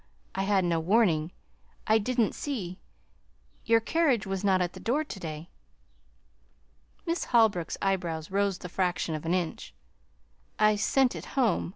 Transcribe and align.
I 0.33 0.45
had 0.45 0.65
no 0.65 0.79
warning 0.79 1.31
I 1.85 1.99
didn't 1.99 2.33
see 2.33 2.79
Your 3.65 3.79
carriage 3.79 4.25
was 4.25 4.43
not 4.43 4.59
at 4.59 4.73
the 4.73 4.79
door 4.79 5.03
to 5.03 5.19
day." 5.19 5.51
Miss 7.05 7.25
Holbrook's 7.25 7.77
eyebrows 7.83 8.31
rose 8.31 8.57
the 8.57 8.67
fraction 8.67 9.13
of 9.13 9.27
an 9.27 9.35
inch. 9.35 9.75
"I 10.57 10.75
sent 10.75 11.15
it 11.15 11.25
home. 11.37 11.69